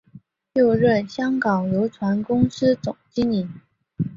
[0.53, 3.47] 又任香港邮船公司总经理。